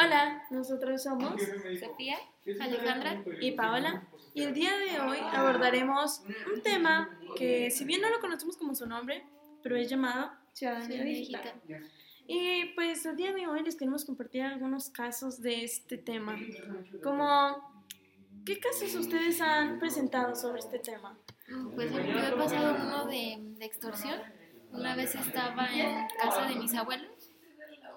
Hola, 0.00 0.44
nosotros 0.50 1.02
somos 1.02 1.42
Sofía, 1.80 2.18
Alejandra 2.60 3.20
y 3.40 3.50
Paola 3.50 4.06
y 4.32 4.42
el 4.42 4.54
día 4.54 4.70
de 4.78 5.00
hoy 5.00 5.18
abordaremos 5.32 6.22
un 6.54 6.62
tema 6.62 7.18
que 7.36 7.68
si 7.72 7.84
bien 7.84 8.00
no 8.00 8.08
lo 8.08 8.20
conocemos 8.20 8.56
como 8.56 8.76
su 8.76 8.86
nombre, 8.86 9.26
pero 9.60 9.74
es 9.74 9.90
llamado 9.90 10.30
ciudadanía 10.52 11.02
digital. 11.02 11.60
Y 12.28 12.66
pues 12.76 13.04
el 13.06 13.16
día 13.16 13.32
de 13.32 13.48
hoy 13.48 13.64
les 13.64 13.74
queremos 13.74 14.04
compartir 14.04 14.42
algunos 14.42 14.88
casos 14.90 15.42
de 15.42 15.64
este 15.64 15.98
tema. 15.98 16.38
Como, 17.02 17.84
¿qué 18.46 18.60
casos 18.60 18.94
ustedes 18.94 19.40
han 19.40 19.80
presentado 19.80 20.36
sobre 20.36 20.60
este 20.60 20.78
tema? 20.78 21.18
Pues 21.74 21.92
a 21.92 21.98
mí 21.98 22.12
me 22.12 22.24
ha 22.24 22.36
pasado 22.36 22.76
uno 22.84 23.06
de, 23.06 23.36
de 23.58 23.64
extorsión. 23.64 24.20
Una 24.70 24.94
vez 24.94 25.16
estaba 25.16 25.66
en 25.74 26.06
casa 26.20 26.46
de 26.46 26.54
mis 26.54 26.72
abuelos 26.74 27.07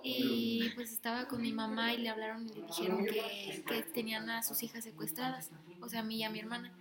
y 0.04 0.70
pues 0.76 0.92
estaba 0.92 1.28
con 1.28 1.42
mi 1.42 1.52
mamá 1.52 1.94
y 1.94 1.98
le 1.98 2.10
hablaron 2.10 2.48
y 2.48 2.54
le 2.54 2.62
dijeron 2.64 3.06
que, 3.06 3.84
tenían 3.94 4.30
a 4.30 4.44
sus 4.44 4.64
hijas 4.64 4.84
secuestradas, 4.84 5.52
o 5.82 5.90
sea, 5.90 6.02
a 6.02 6.04
mí 6.04 6.18
y 6.18 6.24
a 6.24 6.30
mi 6.30 6.40
hermana. 6.40 6.72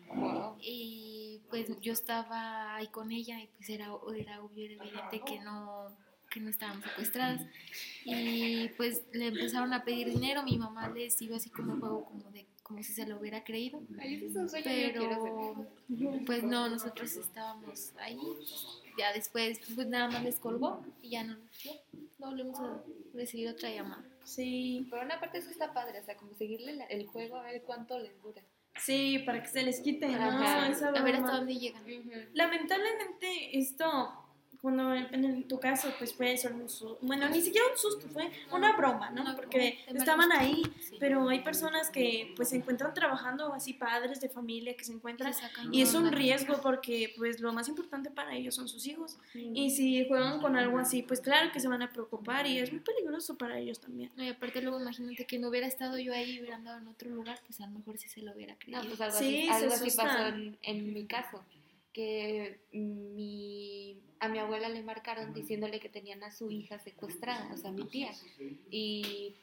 Y 0.61 1.41
pues 1.51 1.69
yo 1.80 1.93
estaba 1.93 2.77
ahí 2.77 2.89
con 2.89 3.13
ella 3.13 3.41
y 3.41 3.47
pues 3.49 3.69
era, 3.69 3.89
era 4.17 4.43
obvio, 4.43 4.65
era 4.67 4.75
evidente 4.75 5.21
que 5.27 5.41
no, 5.41 5.89
que 6.30 6.41
no 6.41 6.51
estábamos 6.51 6.85
secuestradas. 6.85 7.43
Y 8.05 8.69
pues 8.77 9.03
le 9.13 9.29
empezaron 9.29 9.73
a 9.73 9.85
pedir 9.85 10.09
dinero, 10.09 10.43
mi 10.43 10.57
mamá 10.57 10.89
les 10.89 11.21
iba 11.21 11.37
así 11.37 11.51
como 11.51 11.79
juego 11.79 12.05
como 12.05 12.30
de 12.30 12.47
como 12.70 12.84
si 12.84 12.92
se 12.92 13.05
lo 13.05 13.19
hubiera 13.19 13.42
creído. 13.42 13.80
Ay, 13.98 14.15
ese 14.15 14.27
es 14.29 14.37
un 14.37 14.48
sueño 14.48 14.65
que 14.65 14.92
Pero 14.95 15.66
pues 16.24 16.45
no, 16.45 16.69
nosotros 16.69 17.16
estábamos 17.16 17.93
ahí. 17.98 18.16
Ya 18.96 19.12
después 19.12 19.59
pues 19.74 19.88
nada 19.88 20.06
más 20.09 20.23
les 20.23 20.37
colgó 20.37 20.80
y 21.02 21.10
ya 21.10 21.24
no, 21.24 21.37
ya, 21.65 21.73
no 22.20 22.29
volvemos 22.29 22.60
a 22.60 22.80
recibir 23.12 23.48
otra 23.48 23.70
llamada. 23.70 24.05
Sí, 24.23 24.87
Por 24.88 25.01
una 25.01 25.19
parte 25.19 25.38
eso 25.38 25.51
está 25.51 25.73
padre, 25.73 25.98
o 25.98 26.05
sea, 26.05 26.16
como 26.16 26.33
seguirle 26.34 26.74
la- 26.77 26.84
el 26.84 27.06
juego 27.09 27.37
a 27.38 27.43
ver 27.43 27.62
cuánto 27.62 27.98
les 27.98 28.23
dura. 28.23 28.41
sí, 28.77 29.18
para 29.27 29.43
que 29.43 29.49
se 29.49 29.65
les 29.65 29.80
quite, 29.80 30.07
¿no? 30.07 30.43
Esa 30.71 30.90
A 30.90 31.02
ver 31.02 31.16
hasta 31.16 31.32
dónde 31.38 31.57
llegan. 31.59 31.82
Lamentablemente 32.34 33.59
esto, 33.59 33.87
cuando 34.61 34.95
en, 34.95 35.25
en 35.25 35.49
tu 35.49 35.59
caso, 35.59 35.93
pues 35.99 36.13
fue 36.15 36.37
solo 36.37 36.57
un 36.57 36.69
susto, 36.69 36.99
bueno, 37.03 37.29
ni 37.29 37.41
siquiera 37.41 37.66
un 37.73 37.79
susto, 37.79 38.09
fue 38.09 38.30
una 38.53 38.77
broma, 38.77 39.11
¿no? 39.11 39.25
Porque 39.37 39.79
estaban 39.87 40.33
ahí, 40.33 40.63
pero 40.99 41.29
hay 41.29 41.41
personas 41.41 41.91
que 41.91 42.33
pues 42.37 42.51
se 42.51 42.57
encuentran 42.57 42.93
trabajando, 42.93 43.52
así 43.55 43.73
padres 43.73 44.21
de 44.21 44.29
familia 44.29 44.77
que 44.77 44.85
se 44.85 44.93
encuentran, 44.93 45.33
y 45.73 45.83
es 45.83 45.95
un 45.95 46.11
riesgo 46.13 46.61
porque 46.61 47.13
pues 47.17 47.41
lo 47.41 47.52
más 47.52 47.69
importante 47.69 48.11
para 48.11 48.35
ellos 48.35 48.55
son 48.55 48.69
sus 48.69 48.87
hijos. 48.87 49.19
Y 49.35 49.71
si 49.71 50.07
juegan 50.07 50.41
con 50.41 50.57
algo 50.57 50.79
así, 50.79 51.02
pues 51.02 51.21
claro 51.21 51.51
que 51.52 51.61
se 51.61 51.69
van 51.69 51.83
a 51.83 51.93
preocupar 51.93 52.47
y 52.47 52.59
es 52.59 52.71
muy 52.71 52.80
peligroso 52.80 53.37
para 53.37 53.59
ellos 53.59 53.80
también. 53.80 54.11
No, 54.17 54.24
y 54.24 54.29
aparte 54.29 54.61
luego 54.63 54.80
imagínate 54.80 55.27
que 55.27 55.39
no 55.39 55.49
hubiera 55.49 55.67
estado 55.67 55.99
yo 55.99 56.13
ahí 56.13 56.33
y 56.33 56.41
hubiera 56.41 56.57
andado 56.57 56.79
en 56.79 56.89
otro 56.89 57.11
lugar, 57.11 57.41
pues 57.47 57.61
a 57.61 57.67
lo 57.67 57.79
mejor 57.79 57.99
sí 57.99 58.09
se 58.09 58.23
lo 58.23 58.33
hubiera 58.33 58.57
creído. 58.57 58.83
No, 58.83 58.89
pues 58.89 59.01
algo 59.01 59.19
Sí, 59.19 59.49
así, 59.49 59.59
se 59.59 59.65
algo 59.65 59.74
así 59.74 59.97
pasó 59.97 60.27
en, 60.27 60.59
en 60.63 60.93
mi 60.93 61.07
caso, 61.07 61.43
que 61.93 62.60
mi, 62.73 64.00
a 64.21 64.28
mi 64.28 64.38
abuela 64.38 64.69
le 64.69 64.83
marcaron 64.83 65.33
diciéndole 65.33 65.81
que 65.81 65.88
tenían 65.88 66.22
a 66.22 66.31
su 66.31 66.50
hija 66.50 66.78
secuestrada, 66.78 67.53
o 67.53 67.56
sea, 67.56 67.72
mi 67.72 67.84
tía, 67.84 68.12
y 68.71 69.37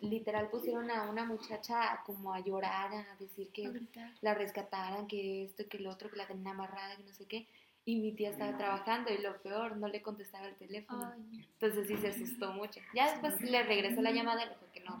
literal 0.00 0.48
pusieron 0.48 0.90
a 0.90 1.08
una 1.08 1.24
muchacha 1.24 2.00
como 2.04 2.32
a 2.32 2.40
llorar, 2.40 2.92
a 2.94 3.16
decir 3.18 3.50
que 3.50 3.72
la 4.20 4.34
rescataran, 4.34 5.06
que 5.06 5.44
esto, 5.44 5.68
que 5.68 5.78
lo 5.78 5.90
otro, 5.90 6.10
que 6.10 6.16
la 6.16 6.26
tenían 6.26 6.48
amarrada, 6.48 6.96
que 6.96 7.04
no 7.04 7.12
sé 7.12 7.26
qué, 7.26 7.46
y 7.86 7.96
mi 7.96 8.12
tía 8.12 8.30
estaba 8.30 8.58
trabajando 8.58 9.12
y 9.12 9.18
lo 9.22 9.40
peor, 9.42 9.76
no 9.76 9.86
le 9.86 10.02
contestaba 10.02 10.48
el 10.48 10.56
teléfono. 10.56 11.08
Ay. 11.14 11.46
Entonces 11.52 11.86
sí 11.86 11.96
se 11.96 12.08
asustó 12.08 12.52
mucho. 12.52 12.80
Ya 12.92 13.12
después 13.12 13.40
le 13.40 13.62
regresó 13.62 14.02
la 14.02 14.10
llamada 14.10 14.42
y 14.42 14.46
le 14.46 14.50
dijo 14.50 14.66
que 14.74 14.80
no, 14.80 15.00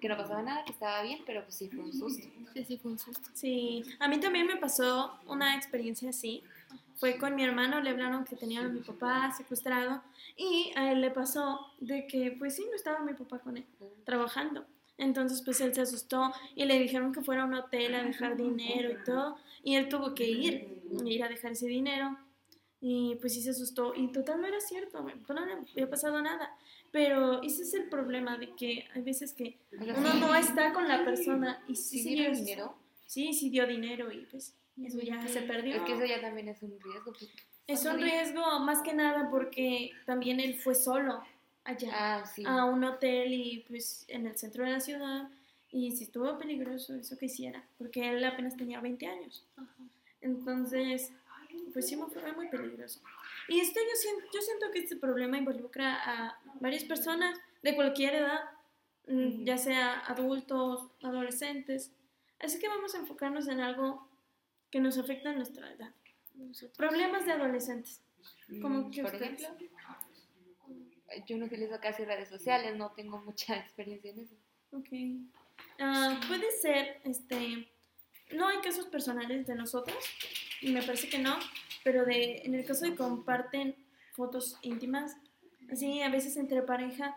que 0.00 0.08
no 0.08 0.16
pasaba 0.16 0.42
nada, 0.42 0.64
que 0.64 0.72
estaba 0.72 1.02
bien, 1.02 1.20
pero 1.26 1.42
pues 1.42 1.56
sí 1.56 1.68
fue 1.68 1.84
un 1.84 1.92
susto. 1.92 2.26
Sí, 2.54 2.64
sí, 2.64 2.78
fue 2.78 2.92
un 2.92 2.98
susto. 2.98 3.28
Sí, 3.34 3.84
a 4.00 4.08
mí 4.08 4.18
también 4.18 4.46
me 4.46 4.56
pasó 4.56 5.20
una 5.26 5.54
experiencia 5.56 6.08
así. 6.08 6.42
Fue 6.96 7.18
con 7.18 7.34
mi 7.34 7.44
hermano, 7.44 7.80
le 7.80 7.90
hablaron 7.90 8.24
que 8.24 8.34
tenían 8.34 8.64
a 8.64 8.68
mi 8.70 8.80
papá 8.80 9.30
secuestrado 9.36 10.02
y 10.36 10.72
a 10.74 10.90
él 10.90 11.02
le 11.02 11.10
pasó 11.10 11.60
de 11.80 12.06
que 12.06 12.34
pues 12.38 12.56
sí, 12.56 12.64
no 12.70 12.76
estaba 12.76 13.00
mi 13.00 13.12
papá 13.12 13.40
con 13.40 13.58
él 13.58 13.66
trabajando. 14.06 14.64
Entonces 15.02 15.42
pues 15.42 15.60
él 15.60 15.74
se 15.74 15.80
asustó 15.80 16.32
y 16.54 16.64
le 16.64 16.78
dijeron 16.78 17.12
que 17.12 17.22
fuera 17.22 17.42
a 17.42 17.46
un 17.46 17.54
hotel 17.54 17.94
a 17.94 18.04
dejar 18.04 18.36
dinero 18.36 18.90
y 18.90 19.04
todo 19.04 19.36
y 19.64 19.74
él 19.74 19.88
tuvo 19.88 20.14
que 20.14 20.28
ir, 20.28 20.68
ir 21.04 21.24
a 21.24 21.28
dejar 21.28 21.52
ese 21.52 21.66
dinero 21.66 22.16
y 22.80 23.16
pues 23.20 23.34
sí 23.34 23.42
se 23.42 23.50
asustó 23.50 23.94
y 23.94 24.10
total 24.12 24.40
no 24.40 24.46
era 24.46 24.60
cierto, 24.60 25.02
pues, 25.02 25.16
no 25.28 25.42
había 25.72 25.88
pasado 25.88 26.20
nada. 26.20 26.56
Pero 26.90 27.42
ese 27.42 27.62
es 27.62 27.74
el 27.74 27.88
problema 27.88 28.36
de 28.38 28.50
que 28.54 28.86
hay 28.94 29.02
veces 29.02 29.32
que 29.32 29.58
uno 29.72 30.14
no 30.14 30.34
está 30.34 30.72
con 30.72 30.86
la 30.88 31.04
persona 31.04 31.62
y 31.68 31.76
sí, 31.76 32.00
¿sí 32.00 32.24
a 32.24 32.30
dinero? 32.30 32.74
Sí, 33.06 33.32
sí 33.32 33.50
dio 33.50 33.66
dinero 33.66 34.12
y 34.12 34.26
pues 34.26 34.54
eso 34.82 35.00
ya 35.00 35.26
se 35.26 35.42
perdió. 35.42 35.76
Es 35.76 35.82
que 35.82 35.92
eso 35.92 36.04
ya 36.04 36.20
también 36.20 36.48
es 36.48 36.62
un 36.62 36.78
riesgo. 36.80 37.12
pues. 37.12 37.30
Es 37.66 37.84
un 37.86 37.98
riesgo 37.98 38.42
más 38.60 38.82
que 38.82 38.94
nada 38.94 39.30
porque 39.30 39.92
también 40.04 40.40
él 40.40 40.54
fue 40.56 40.74
solo 40.74 41.22
allá 41.64 41.90
Ah, 41.92 42.26
sí. 42.26 42.42
a 42.46 42.64
un 42.64 42.82
hotel 42.84 43.32
y 43.32 43.64
pues 43.68 44.04
en 44.08 44.26
el 44.26 44.36
centro 44.36 44.64
de 44.64 44.70
la 44.72 44.80
ciudad 44.80 45.28
y 45.70 45.90
sí 45.92 46.04
estuvo 46.04 46.36
peligroso 46.38 46.94
eso 46.94 47.16
que 47.18 47.26
hiciera 47.26 47.64
porque 47.78 48.08
él 48.10 48.24
apenas 48.24 48.56
tenía 48.56 48.80
20 48.80 49.06
años. 49.06 49.44
Ajá. 49.56 49.74
Entonces, 50.20 51.12
pues 51.72 51.88
sí 51.88 51.96
fue 51.96 52.32
muy 52.32 52.48
peligroso. 52.48 53.00
Y 53.48 53.60
esto 53.60 53.80
yo 53.80 53.96
siento, 53.96 54.24
yo 54.32 54.40
siento 54.40 54.70
que 54.72 54.78
este 54.80 54.96
problema 54.96 55.36
involucra 55.38 55.98
a 56.02 56.38
varias 56.60 56.84
personas 56.84 57.38
de 57.62 57.74
cualquier 57.74 58.14
edad, 58.14 58.40
mm, 59.08 59.44
ya 59.44 59.58
sea 59.58 59.98
adultos, 60.00 60.86
adolescentes. 61.02 61.90
Así 62.38 62.58
que 62.58 62.68
vamos 62.68 62.94
a 62.94 62.98
enfocarnos 62.98 63.48
en 63.48 63.60
algo 63.60 64.08
que 64.70 64.80
nos 64.80 64.96
afecta 64.96 65.30
a 65.30 65.34
nuestra 65.34 65.70
edad. 65.72 65.92
Nosotros. 66.34 66.76
Problemas 66.76 67.26
de 67.26 67.32
adolescentes. 67.32 68.00
¿Cómo 68.60 68.82
Mm, 68.82 68.90
que 68.90 69.02
Por 69.02 69.14
ejemplo, 69.14 69.48
yo 71.26 71.36
no 71.36 71.46
utilizo 71.46 71.78
casi 71.80 72.04
redes 72.04 72.28
sociales, 72.28 72.76
no 72.76 72.92
tengo 72.92 73.18
mucha 73.18 73.56
experiencia 73.58 74.10
en 74.10 74.20
eso. 74.20 74.34
Ok. 74.72 74.88
Ah, 75.78 76.20
puede 76.28 76.50
ser, 76.50 77.00
este, 77.04 77.68
no 78.32 78.48
hay 78.48 78.58
casos 78.58 78.86
personales 78.86 79.46
de 79.46 79.54
nosotros, 79.54 79.96
y 80.60 80.72
me 80.72 80.82
parece 80.82 81.08
que 81.08 81.18
no, 81.18 81.36
pero 81.84 82.04
de, 82.04 82.42
en 82.44 82.54
el 82.54 82.64
caso 82.64 82.84
de 82.84 82.94
comparten 82.94 83.74
fotos 84.12 84.58
íntimas, 84.62 85.16
así 85.70 86.00
a 86.02 86.08
veces 86.08 86.36
entre 86.36 86.62
pareja, 86.62 87.16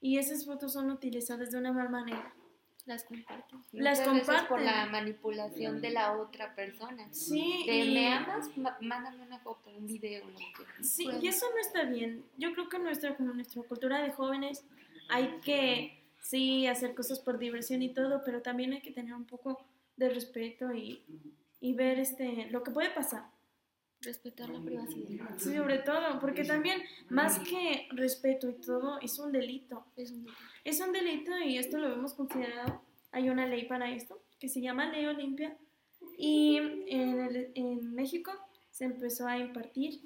y 0.00 0.18
esas 0.18 0.44
fotos 0.44 0.72
son 0.72 0.90
utilizadas 0.90 1.52
de 1.52 1.58
una 1.58 1.72
mal 1.72 1.88
manera. 1.88 2.34
Las 2.84 3.04
comparten. 3.04 3.60
Las 3.72 3.98
veces 4.12 4.42
por 4.48 4.60
la 4.60 4.86
manipulación 4.86 5.80
de 5.80 5.90
la 5.90 6.16
otra 6.18 6.54
persona. 6.54 7.06
Sí, 7.12 7.64
De, 7.66 7.76
y, 7.84 7.94
¿Me 7.94 8.08
amas? 8.12 8.56
Ma- 8.56 8.76
Mándame 8.80 9.22
una 9.22 9.38
foto, 9.38 9.70
un 9.70 9.86
video, 9.86 10.24
lo 10.26 10.36
que 10.38 10.82
sí, 10.84 11.08
y 11.20 11.28
eso 11.28 11.46
no 11.54 11.58
está 11.60 11.84
bien. 11.84 12.24
Yo 12.38 12.52
creo 12.54 12.68
que 12.68 12.78
nuestra, 12.80 13.14
como 13.16 13.32
nuestra 13.32 13.62
cultura 13.62 14.02
de 14.02 14.10
jóvenes 14.10 14.64
hay 15.08 15.38
que, 15.44 16.02
sí, 16.20 16.66
hacer 16.66 16.94
cosas 16.94 17.20
por 17.20 17.38
diversión 17.38 17.82
y 17.82 17.90
todo, 17.90 18.22
pero 18.24 18.42
también 18.42 18.72
hay 18.72 18.80
que 18.80 18.90
tener 18.90 19.14
un 19.14 19.26
poco 19.26 19.64
de 19.96 20.08
respeto 20.08 20.72
y, 20.72 21.02
y 21.60 21.74
ver 21.74 22.00
este, 22.00 22.48
lo 22.50 22.62
que 22.64 22.72
puede 22.72 22.90
pasar. 22.90 23.24
Respetar 24.02 24.48
la 24.50 24.60
privacidad. 24.60 25.28
Sí, 25.38 25.54
sobre 25.56 25.78
todo, 25.78 26.18
porque 26.20 26.44
también 26.44 26.82
más 27.08 27.38
que 27.38 27.86
respeto 27.92 28.48
y 28.50 28.54
todo, 28.54 28.98
es 29.00 29.18
un 29.18 29.30
delito. 29.32 29.84
Es 29.96 30.10
un 30.10 30.24
delito. 30.24 30.40
Es 30.64 30.80
un 30.80 30.92
delito 30.92 31.38
y 31.38 31.56
esto 31.58 31.78
lo 31.78 31.92
hemos 31.92 32.14
considerado. 32.14 32.82
Hay 33.12 33.28
una 33.28 33.46
ley 33.46 33.64
para 33.66 33.90
esto 33.92 34.20
que 34.40 34.48
se 34.48 34.60
llama 34.60 34.90
Ley 34.90 35.06
Olimpia 35.06 35.56
y 36.18 36.56
en, 36.56 37.20
el- 37.20 37.52
en 37.54 37.94
México 37.94 38.32
se 38.72 38.84
empezó 38.86 39.26
a 39.28 39.38
impartir 39.38 40.00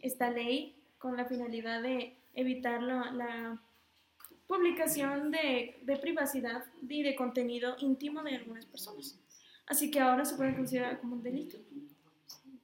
esta 0.00 0.30
ley 0.30 0.76
con 0.98 1.16
la 1.16 1.24
finalidad 1.24 1.82
de 1.82 2.14
evitar 2.34 2.80
la, 2.82 3.10
la 3.12 3.60
publicación 4.46 5.30
de, 5.30 5.80
de 5.82 5.96
privacidad 5.96 6.64
y 6.88 7.02
de 7.02 7.16
contenido 7.16 7.74
íntimo 7.80 8.22
de 8.22 8.36
algunas 8.36 8.66
personas. 8.66 9.18
Así 9.66 9.90
que 9.90 10.00
ahora 10.00 10.24
se 10.24 10.36
puede 10.36 10.54
considerar 10.54 11.00
como 11.00 11.14
un 11.16 11.22
delito. 11.22 11.56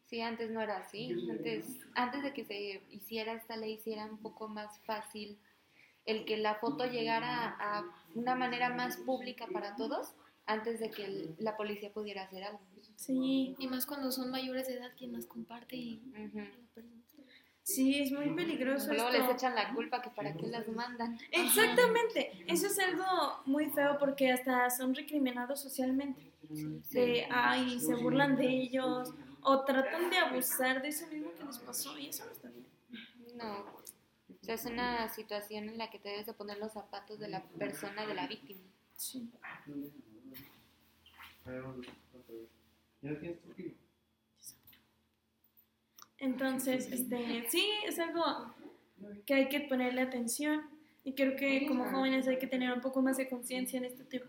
Sí, 0.08 0.20
antes 0.22 0.50
no 0.50 0.60
era 0.60 0.78
así. 0.78 1.14
Antes, 1.30 1.66
antes 1.94 2.22
de 2.22 2.32
que 2.32 2.44
se 2.44 2.82
hiciera 2.90 3.34
esta 3.34 3.56
ley, 3.56 3.78
sí 3.78 3.92
era 3.92 4.06
un 4.06 4.18
poco 4.18 4.48
más 4.48 4.78
fácil 4.80 5.38
el 6.06 6.24
que 6.24 6.38
la 6.38 6.54
foto 6.54 6.86
llegara 6.86 7.56
a 7.60 7.84
una 8.14 8.34
manera 8.34 8.70
más 8.70 8.96
pública 8.96 9.46
para 9.52 9.76
todos 9.76 10.14
antes 10.46 10.80
de 10.80 10.90
que 10.90 11.04
el- 11.04 11.34
la 11.38 11.58
policía 11.58 11.92
pudiera 11.92 12.22
hacer 12.22 12.44
algo. 12.44 12.60
Sí, 12.96 13.54
Y 13.58 13.66
más 13.68 13.84
cuando 13.84 14.10
son 14.10 14.30
mayores 14.30 14.66
de 14.66 14.74
edad 14.78 14.90
quien 14.96 15.12
las 15.12 15.26
comparte 15.26 15.76
y 15.76 16.00
la 16.14 16.50
persona. 16.74 17.02
sí, 17.62 18.00
es 18.00 18.10
muy 18.10 18.30
peligroso 18.34 18.90
Luego 18.94 19.10
esto. 19.10 19.26
les 19.26 19.36
echan 19.36 19.54
la 19.54 19.74
culpa 19.74 20.00
que 20.00 20.08
para 20.08 20.32
qué 20.34 20.46
las 20.46 20.66
mandan. 20.68 21.18
Exactamente, 21.32 22.32
eso 22.46 22.66
es 22.68 22.78
algo 22.78 23.04
muy 23.44 23.66
feo 23.66 23.98
porque 23.98 24.30
hasta 24.32 24.70
son 24.70 24.94
recriminados 24.94 25.60
socialmente. 25.60 26.32
De, 26.92 27.26
ay, 27.30 27.78
se 27.78 27.94
burlan 27.94 28.36
de 28.36 28.46
ellos 28.48 29.12
o 29.42 29.64
tratan 29.64 30.10
de 30.10 30.18
abusar 30.18 30.82
de 30.82 30.88
eso 30.88 31.06
mismo 31.06 31.32
que 31.34 31.44
les 31.44 31.58
pasó 31.58 31.98
y 31.98 32.08
eso 32.08 32.24
no 32.24 32.32
está 32.32 32.48
bien. 32.48 32.66
No. 33.36 33.66
sea, 34.42 34.54
es 34.54 34.64
una 34.64 35.08
situación 35.08 35.68
en 35.68 35.78
la 35.78 35.90
que 35.90 35.98
te 35.98 36.08
debes 36.08 36.26
de 36.26 36.34
poner 36.34 36.58
los 36.58 36.72
zapatos 36.72 37.18
de 37.18 37.28
la 37.28 37.42
persona, 37.58 38.06
de 38.06 38.14
la 38.14 38.26
víctima. 38.26 38.60
Sí. 38.96 39.30
Entonces, 46.18 46.90
este, 46.90 47.48
sí, 47.48 47.70
es 47.86 47.98
algo 47.98 48.54
que 49.24 49.34
hay 49.34 49.48
que 49.48 49.60
ponerle 49.60 50.02
atención 50.02 50.68
y 51.04 51.14
creo 51.14 51.36
que 51.36 51.66
como 51.66 51.84
jóvenes 51.90 52.26
hay 52.26 52.38
que 52.38 52.46
tener 52.46 52.72
un 52.72 52.80
poco 52.80 53.00
más 53.00 53.16
de 53.16 53.28
conciencia 53.28 53.78
en 53.78 53.84
este 53.84 54.04
tipo 54.04 54.26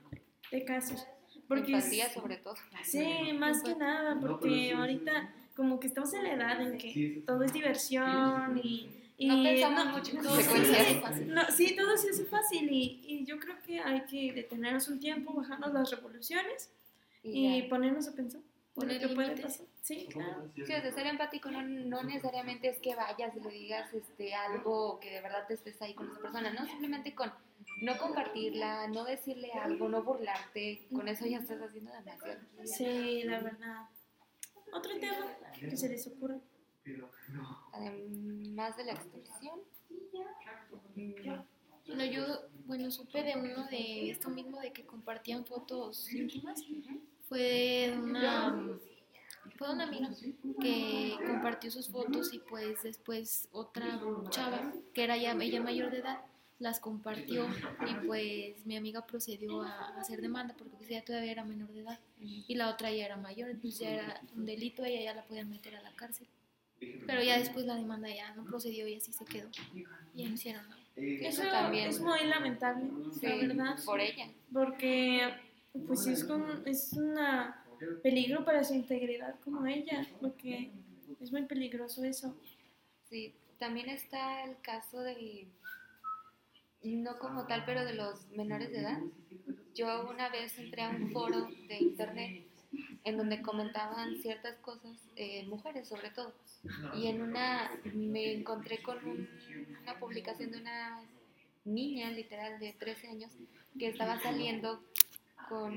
de 0.51 0.65
casos. 0.65 1.05
Porque 1.49 1.73
Empatía 1.73 2.13
sobre 2.13 2.37
todo. 2.37 2.53
Sí, 2.83 3.33
más 3.33 3.63
que 3.63 3.75
nada, 3.75 4.19
porque 4.21 4.71
ahorita 4.71 5.33
como 5.55 5.79
que 5.79 5.87
estamos 5.87 6.13
en 6.13 6.23
la 6.23 6.33
edad 6.33 6.61
en 6.61 6.77
que 6.77 7.23
todo 7.25 7.43
es 7.43 7.51
diversión 7.51 8.61
y... 8.63 8.87
y 9.17 9.27
no 9.27 9.43
pensamos 9.43 9.85
mucho 9.87 10.11
en 10.15 10.23
consecuencias. 10.23 11.21
No, 11.25 11.41
sí, 11.51 11.75
todo 11.75 11.97
se 11.97 12.11
hace 12.11 12.25
fácil 12.25 12.71
y, 12.71 13.01
y, 13.03 13.25
yo 13.25 13.39
creo 13.39 13.55
que 13.65 13.79
hay 13.79 14.01
que 14.01 14.31
detenernos 14.31 14.87
un 14.89 14.99
tiempo, 14.99 15.33
bajarnos 15.33 15.73
las 15.73 15.89
revoluciones 15.89 16.69
y, 17.23 17.57
y 17.57 17.61
ponernos 17.63 18.07
a 18.07 18.13
pensar. 18.13 18.41
Poner 18.79 19.13
puede 19.13 19.41
pasar. 19.41 19.65
Sí, 19.81 20.07
claro. 20.09 20.51
Sí, 20.55 20.61
o 20.61 20.65
sea, 20.65 20.91
ser 20.91 21.07
empático 21.07 21.51
no, 21.51 21.61
no, 21.61 22.03
necesariamente 22.03 22.69
es 22.69 22.79
que 22.79 22.95
vayas 22.95 23.35
y 23.35 23.39
le 23.39 23.49
digas 23.49 23.93
este, 23.93 24.33
algo 24.33 24.99
que 24.99 25.11
de 25.11 25.21
verdad 25.21 25.45
te 25.47 25.55
estés 25.55 25.81
ahí 25.81 25.93
con 25.93 26.09
esa 26.09 26.19
persona, 26.19 26.51
no, 26.51 26.65
simplemente 26.65 27.15
con 27.15 27.31
no 27.81 27.97
compartirla, 27.97 28.87
no 28.87 29.03
decirle 29.05 29.51
algo, 29.53 29.89
no 29.89 30.03
burlarte, 30.03 30.87
con 30.93 31.07
eso 31.07 31.25
ya 31.25 31.39
estás 31.39 31.61
haciendo 31.61 31.91
demasiado. 31.91 32.39
Sí, 32.65 33.23
la 33.23 33.39
verdad. 33.39 33.89
¿Otro 34.73 34.99
tema 34.99 35.25
que 35.57 35.75
se 35.75 35.89
les 35.89 36.07
ocurre? 36.07 36.39
Además 37.73 38.77
de 38.77 38.83
la 38.85 38.93
extorsión. 38.93 39.61
Bueno, 41.85 42.05
yo, 42.05 42.23
bueno, 42.65 42.91
supe 42.91 43.23
de 43.23 43.35
uno 43.35 43.65
de 43.67 44.11
esto 44.11 44.29
mismo, 44.29 44.59
de 44.59 44.71
que 44.71 44.85
compartían 44.85 45.45
fotos 45.45 46.11
íntimas. 46.13 46.61
Fue 47.29 47.95
una, 47.95 48.69
fue 49.55 49.71
una 49.71 49.83
amiga 49.83 50.09
que 50.59 51.15
compartió 51.25 51.69
sus 51.69 51.87
fotos 51.87 52.33
y 52.33 52.39
pues 52.39 52.81
después 52.83 53.47
otra 53.51 54.01
chava, 54.29 54.73
que 54.93 55.03
era 55.03 55.15
ya 55.15 55.33
ella 55.33 55.61
mayor 55.61 55.91
de 55.91 55.99
edad, 55.99 56.19
las 56.57 56.79
compartió 56.79 57.47
y 57.87 58.07
pues 58.07 58.65
mi 58.65 58.75
amiga 58.75 59.05
procedió 59.05 59.61
a 59.61 59.99
hacer 59.99 60.21
demanda 60.21 60.55
porque 60.57 60.75
pues 60.75 60.89
ella 60.89 61.05
todavía 61.05 61.31
era 61.31 61.45
menor 61.45 61.69
de 61.69 61.81
edad 61.81 61.99
y 62.19 62.55
la 62.55 62.69
otra 62.69 62.91
ya 62.91 63.05
era 63.05 63.15
mayor, 63.15 63.49
entonces 63.51 63.79
ya 63.79 63.91
era 63.91 64.21
un 64.35 64.45
delito, 64.45 64.83
ella 64.83 65.01
ya 65.01 65.13
la 65.13 65.23
podían 65.23 65.49
meter 65.49 65.75
a 65.75 65.81
la 65.81 65.91
cárcel. 65.91 66.27
Pero 67.05 67.21
ya 67.21 67.37
después 67.37 67.65
la 67.65 67.75
demanda 67.75 68.09
ya 68.09 68.33
no 68.35 68.45
procedió 68.45 68.87
y 68.87 68.95
así 68.95 69.11
se 69.11 69.25
quedó. 69.25 69.49
Y 70.15 70.23
no 70.23 70.33
hicieron 70.33 70.67
nada. 70.69 70.81
Eso 70.95 71.43
también 71.43 71.89
es 71.89 71.99
muy 71.99 72.25
lamentable, 72.25 72.89
la 73.21 73.35
verdad. 73.35 73.75
Por 73.85 73.99
ella. 73.99 74.29
Porque 74.51 75.33
pues 75.87 76.07
es, 76.07 76.23
un 76.23 76.63
es 76.65 76.93
una 76.93 77.63
peligro 78.03 78.43
para 78.45 78.63
su 78.63 78.73
integridad 78.73 79.39
como 79.43 79.65
ella, 79.65 80.07
porque 80.21 80.71
es 81.19 81.31
muy 81.31 81.43
peligroso 81.43 82.03
eso. 82.03 82.35
Sí, 83.09 83.35
también 83.57 83.89
está 83.89 84.43
el 84.43 84.59
caso 84.61 84.99
de 85.01 85.47
no 86.83 87.17
como 87.19 87.45
tal, 87.45 87.65
pero 87.65 87.83
de 87.83 87.93
los 87.93 88.27
menores 88.31 88.71
de 88.71 88.79
edad. 88.79 88.99
Yo 89.75 90.09
una 90.09 90.29
vez 90.29 90.57
entré 90.57 90.83
a 90.83 90.89
un 90.89 91.11
foro 91.11 91.47
de 91.67 91.77
internet 91.77 92.45
en 93.03 93.17
donde 93.17 93.41
comentaban 93.41 94.15
ciertas 94.17 94.55
cosas, 94.57 94.97
eh, 95.15 95.45
mujeres 95.47 95.87
sobre 95.87 96.09
todo, 96.11 96.33
y 96.95 97.07
en 97.07 97.21
una 97.21 97.71
me 97.93 98.33
encontré 98.33 98.81
con 98.81 98.97
una 99.81 99.99
publicación 99.99 100.51
de 100.51 100.59
una 100.59 101.01
niña 101.65 102.11
literal 102.11 102.59
de 102.59 102.73
13 102.73 103.07
años 103.07 103.31
que 103.77 103.87
estaba 103.87 104.19
saliendo 104.21 104.83
con 105.49 105.73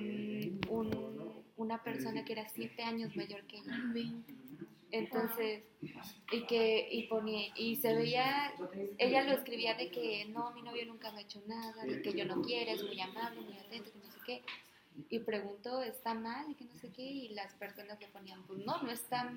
un, 0.68 1.44
una 1.56 1.82
persona 1.82 2.24
que 2.24 2.34
era 2.34 2.48
7 2.48 2.82
años 2.82 3.16
mayor 3.16 3.42
que 3.44 3.58
ella. 3.58 4.12
Entonces, 4.90 5.64
y 6.30 6.42
que 6.42 6.86
y 6.90 7.04
ponía, 7.04 7.48
y 7.56 7.76
se 7.76 7.94
veía, 7.94 8.52
ella 8.98 9.24
lo 9.24 9.32
escribía 9.32 9.74
de 9.74 9.90
que 9.90 10.26
no, 10.26 10.52
mi 10.52 10.60
novio 10.60 10.84
nunca 10.84 11.10
me 11.12 11.20
ha 11.20 11.22
hecho 11.22 11.42
nada, 11.46 11.82
de 11.84 12.02
que 12.02 12.12
yo 12.12 12.26
no 12.26 12.42
quiero, 12.42 12.72
es 12.72 12.84
muy 12.84 13.00
amable, 13.00 13.40
muy 13.40 13.56
atento, 13.56 13.90
que 13.90 13.98
no 13.98 14.12
sé 14.12 14.18
qué. 14.26 14.42
Y 15.08 15.20
preguntó, 15.20 15.82
¿está 15.82 16.12
mal? 16.12 16.50
Y 16.50 16.54
que 16.54 16.66
no 16.66 16.76
sé 16.78 16.90
qué. 16.90 17.02
Y 17.02 17.28
las 17.30 17.54
personas 17.54 17.98
le 18.00 18.08
ponían, 18.08 18.42
pues 18.42 18.58
no, 18.66 18.82
no 18.82 18.90
está, 18.90 19.32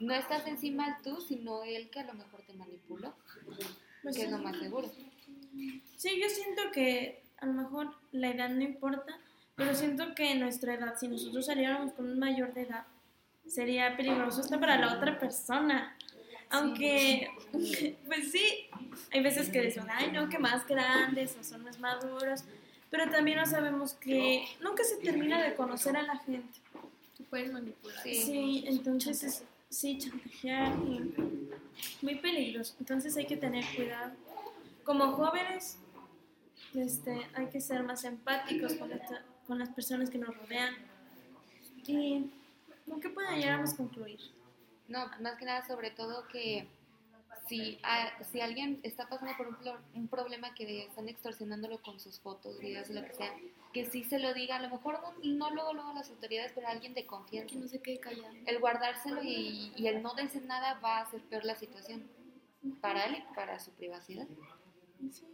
no 0.00 0.14
estás 0.14 0.48
encima 0.48 1.00
tú, 1.04 1.20
sino 1.20 1.62
él 1.62 1.88
que 1.88 2.00
a 2.00 2.04
lo 2.04 2.14
mejor 2.14 2.42
te 2.42 2.54
manipuló, 2.54 3.14
Pues 4.02 4.16
que 4.16 4.24
es 4.24 4.30
lo 4.32 4.38
más 4.38 4.58
seguro. 4.58 4.90
Sí, 5.96 6.20
yo 6.20 6.28
siento 6.28 6.62
que 6.72 7.22
a 7.38 7.46
lo 7.46 7.52
mejor 7.52 7.94
la 8.10 8.30
edad 8.30 8.48
no 8.48 8.62
importa, 8.62 9.16
pero 9.54 9.74
siento 9.74 10.14
que 10.14 10.34
nuestra 10.34 10.74
edad, 10.74 10.94
si 10.98 11.08
nosotros 11.08 11.46
saliéramos 11.46 11.92
con 11.92 12.06
un 12.10 12.18
mayor 12.18 12.52
de 12.54 12.62
edad, 12.62 12.84
sería 13.46 13.96
peligroso 13.96 14.40
hasta 14.40 14.58
para 14.58 14.78
la 14.78 14.94
otra 14.94 15.18
persona. 15.18 15.96
Aunque, 16.50 17.28
pues 18.06 18.30
sí, 18.30 18.68
hay 19.10 19.22
veces 19.22 19.48
que 19.48 19.60
dicen, 19.62 19.84
ay, 19.90 20.10
no, 20.12 20.28
que 20.28 20.38
más 20.38 20.66
grandes 20.66 21.36
o 21.40 21.44
son 21.44 21.64
más 21.64 21.78
maduros, 21.78 22.44
pero 22.90 23.10
también 23.10 23.38
no 23.38 23.46
sabemos 23.46 23.94
que 23.94 24.44
nunca 24.60 24.84
se 24.84 24.96
termina 24.98 25.42
de 25.42 25.54
conocer 25.54 25.96
a 25.96 26.02
la 26.02 26.16
gente. 26.18 26.58
Se 27.16 27.22
pueden 27.24 27.52
manipular. 27.52 28.02
Sí. 28.02 28.14
Sí, 28.14 28.64
entonces 28.66 29.22
es, 29.22 29.44
sí, 29.70 29.96
chantajear 29.98 30.72
y 30.86 31.14
muy 32.02 32.16
peligroso. 32.16 32.74
Entonces 32.80 33.16
hay 33.16 33.26
que 33.26 33.36
tener 33.38 33.64
cuidado. 33.74 34.12
Como 34.84 35.12
jóvenes, 35.12 35.78
este, 36.74 37.26
hay 37.34 37.46
que 37.46 37.60
ser 37.60 37.82
más 37.82 38.04
empáticos 38.04 38.74
con, 38.74 38.92
esta- 38.92 39.22
con 39.46 39.58
las 39.58 39.68
personas 39.70 40.10
que 40.10 40.18
nos 40.18 40.36
rodean. 40.36 40.74
Y 41.86 42.30
¿con 42.88 43.00
qué 43.00 43.08
podríamos 43.10 43.74
concluir? 43.74 44.20
No, 44.88 45.06
más 45.20 45.36
que 45.36 45.44
nada 45.44 45.66
sobre 45.66 45.90
todo 45.90 46.26
que 46.28 46.66
si, 47.48 47.78
a- 47.82 48.22
si 48.24 48.40
alguien 48.40 48.78
está 48.82 49.08
pasando 49.08 49.36
por 49.36 49.48
un, 49.48 49.56
un 49.94 50.08
problema 50.08 50.54
que 50.54 50.84
están 50.84 51.08
extorsionándolo 51.08 51.82
con 51.82 51.98
sus 51.98 52.20
fotos, 52.20 52.58
videos, 52.60 52.88
lo 52.90 53.02
que 53.04 53.14
sea, 53.14 53.34
que 53.72 53.86
sí 53.86 54.04
se 54.04 54.18
lo 54.18 54.32
diga, 54.34 54.56
a 54.56 54.62
lo 54.62 54.70
mejor 54.70 55.00
no, 55.00 55.12
no 55.24 55.50
luego, 55.50 55.72
luego 55.72 55.90
a 55.90 55.94
las 55.94 56.10
autoridades, 56.10 56.52
pero 56.54 56.68
a 56.68 56.70
alguien 56.70 56.94
de 56.94 57.06
confianza. 57.06 57.54
Que 57.54 57.60
no 57.60 57.68
se 57.68 57.80
quede 57.80 57.98
callado. 58.00 58.32
El 58.46 58.58
guardárselo 58.60 59.22
y, 59.22 59.72
y 59.76 59.86
el 59.88 60.02
no 60.02 60.14
decir 60.14 60.44
nada 60.44 60.74
va 60.80 60.98
a 60.98 61.02
hacer 61.02 61.20
peor 61.22 61.44
la 61.44 61.56
situación 61.56 62.04
para 62.80 63.06
él 63.06 63.16
y 63.16 63.34
para 63.34 63.58
su 63.58 63.70
privacidad. 63.72 64.26
Sí, 65.10 65.24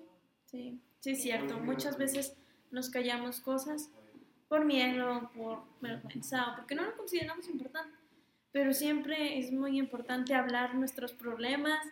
sí, 0.46 0.80
sí, 1.00 1.10
es 1.10 1.22
cierto. 1.22 1.58
Muchas 1.58 1.98
veces 1.98 2.34
nos 2.70 2.90
callamos 2.90 3.40
cosas 3.40 3.90
por 4.48 4.64
miedo, 4.64 5.30
por 5.36 5.62
vergüenza 5.80 6.52
o 6.52 6.56
porque 6.56 6.74
no 6.74 6.82
lo 6.82 6.96
consideramos 6.96 7.48
importante. 7.48 7.96
Pero 8.52 8.72
siempre 8.72 9.38
es 9.38 9.52
muy 9.52 9.78
importante 9.78 10.34
hablar 10.34 10.74
nuestros 10.74 11.12
problemas, 11.12 11.86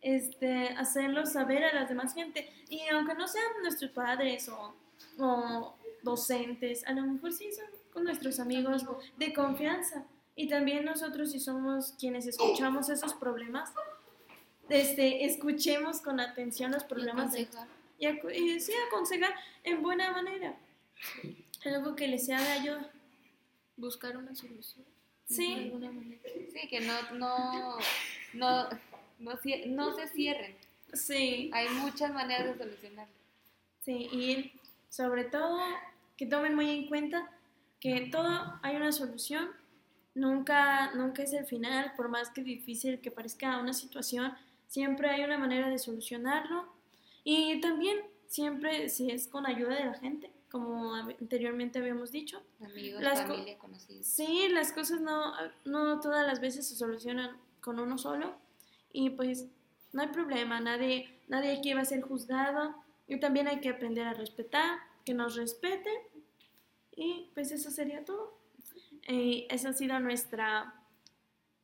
este, 0.00 0.68
hacerlos 0.70 1.32
saber 1.32 1.64
a 1.64 1.74
las 1.74 1.88
demás 1.88 2.14
gente. 2.14 2.50
Y 2.68 2.80
aunque 2.88 3.14
no 3.14 3.28
sean 3.28 3.44
nuestros 3.62 3.90
padres 3.90 4.48
o, 4.48 4.74
o 5.18 5.76
docentes, 6.02 6.86
a 6.86 6.92
lo 6.92 7.02
mejor 7.02 7.32
sí 7.32 7.50
son 7.52 7.66
con 7.92 8.04
nuestros 8.04 8.40
amigos 8.40 8.84
de 9.18 9.32
confianza. 9.32 10.04
Y 10.36 10.48
también 10.48 10.84
nosotros, 10.84 11.32
si 11.32 11.40
somos 11.40 11.94
quienes 11.98 12.26
escuchamos 12.26 12.88
esos 12.88 13.12
problemas, 13.14 13.72
este, 14.68 15.26
escuchemos 15.26 16.00
con 16.00 16.20
atención 16.20 16.70
los 16.70 16.84
Y 16.84 16.86
problemas 16.86 17.32
de 17.32 17.42
aconsejar. 17.42 17.79
Y, 18.00 18.06
y 18.08 18.60
sí 18.60 18.72
aconsejar 18.88 19.34
en 19.62 19.82
buena 19.82 20.10
manera. 20.12 20.56
Algo 21.64 21.94
que 21.94 22.08
les 22.08 22.26
sea 22.26 22.40
de 22.40 22.48
ayuda. 22.50 22.90
Buscar 23.76 24.16
una 24.16 24.34
solución. 24.34 24.84
Sí. 25.26 25.54
De 25.54 25.64
alguna 25.66 25.92
manera. 25.92 26.20
Sí, 26.24 26.68
que 26.68 26.80
no, 26.80 26.94
no, 27.12 27.78
no, 28.32 28.68
no, 29.20 29.38
no 29.66 29.94
se 29.94 30.08
cierren. 30.08 30.56
Sí, 30.92 31.50
Hay 31.52 31.68
muchas 31.68 32.12
maneras 32.12 32.46
de 32.46 32.64
solucionarlo. 32.64 33.14
sí, 33.80 34.08
y 34.10 34.52
sobre 34.88 35.22
todo 35.24 35.60
que 36.16 36.26
tomen 36.26 36.56
muy 36.56 36.68
en 36.68 36.88
cuenta 36.88 37.30
que 37.78 38.08
todo 38.10 38.58
hay 38.62 38.74
una 38.76 38.90
solución. 38.92 39.50
Nunca, 40.14 40.92
nunca 40.94 41.22
es 41.22 41.32
el 41.32 41.46
final, 41.46 41.92
por 41.96 42.08
más 42.08 42.30
que 42.30 42.42
difícil 42.42 43.00
que 43.00 43.12
parezca 43.12 43.58
una 43.58 43.72
situación, 43.72 44.34
siempre 44.66 45.08
hay 45.08 45.22
una 45.22 45.38
manera 45.38 45.68
de 45.68 45.78
solucionarlo. 45.78 46.66
Y 47.32 47.60
también 47.60 47.96
siempre 48.26 48.88
si 48.88 49.12
es 49.12 49.28
con 49.28 49.46
ayuda 49.46 49.76
de 49.76 49.84
la 49.84 49.94
gente, 49.94 50.32
como 50.50 50.96
anteriormente 50.96 51.78
habíamos 51.78 52.10
dicho. 52.10 52.42
Amigos, 52.60 53.00
Las 53.00 53.22
familia, 53.22 53.56
conocidos. 53.56 54.04
Sí, 54.04 54.48
las 54.48 54.72
cosas 54.72 55.00
no, 55.00 55.32
no 55.64 56.00
todas 56.00 56.26
las 56.26 56.40
veces 56.40 56.66
se 56.66 56.74
solucionan 56.74 57.36
con 57.60 57.78
uno 57.78 57.98
solo 57.98 58.34
y 58.92 59.10
pues 59.10 59.46
no 59.92 60.02
hay 60.02 60.08
problema, 60.08 60.58
nadie, 60.58 61.20
nadie 61.28 61.52
aquí 61.52 61.72
va 61.72 61.82
a 61.82 61.84
ser 61.84 62.00
juzgado 62.00 62.74
y 63.06 63.20
también 63.20 63.46
hay 63.46 63.60
que 63.60 63.68
aprender 63.68 64.08
a 64.08 64.14
respetar, 64.14 64.80
que 65.04 65.14
nos 65.14 65.36
respeten 65.36 65.94
y 66.96 67.30
pues 67.32 67.52
eso 67.52 67.70
sería 67.70 68.04
todo. 68.04 68.40
Y 69.06 69.46
eso 69.50 69.68
ha 69.68 69.72
sido 69.72 70.00
nuestra, 70.00 70.74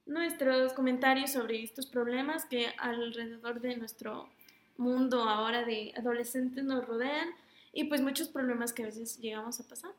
nuestros 0.05 0.75
comentarios 0.75 1.33
sobre 1.33 1.61
estos 1.61 1.87
problemas 1.87 2.45
que 2.45 2.69
alrededor 2.79 3.61
de 3.61 3.77
nuestro 3.77 4.31
mundo 4.79 5.23
ahora 5.23 5.65
de 5.65 5.93
adolescentes 5.97 6.65
nos 6.65 6.87
rodean 6.87 7.29
y 7.73 7.85
pues 7.85 8.01
muchos 8.01 8.29
problemas 8.29 8.73
que 8.73 8.83
a 8.83 8.87
veces 8.87 9.19
llegamos 9.19 9.61
a 9.61 9.69
pasar. 9.69 9.93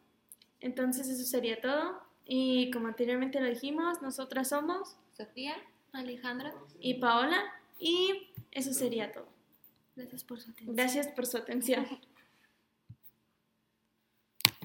Entonces 0.60 1.08
eso 1.08 1.24
sería 1.24 1.62
todo. 1.62 2.02
Y 2.26 2.72
como 2.72 2.88
anteriormente 2.88 3.40
lo 3.40 3.48
dijimos, 3.48 4.02
nosotras 4.02 4.50
somos 4.50 4.98
Sofía. 5.16 5.56
Alejandra, 5.94 6.54
y 6.80 6.96
Paola 6.96 7.42
y 7.80 8.30
eso 8.52 8.74
sería 8.74 9.12
todo. 9.12 9.28
gracias 9.96 10.24
por 10.24 10.40
su 10.40 10.52
atención. 10.52 10.76
Gracias 10.76 11.08
por 11.08 11.26
su 11.26 11.38
atención. 11.38 11.88